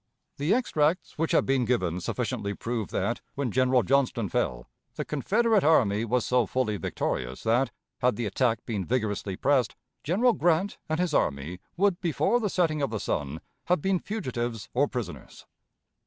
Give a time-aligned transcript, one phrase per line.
[0.37, 5.63] The extracts which have been given sufficiently prove that, when General Johnston fell, the Confederate
[5.63, 10.99] army was so fully victorious that, had the attack been vigorously pressed, General Grant and
[10.99, 15.45] his army would before the setting of the sun have been fugitives or prisoners.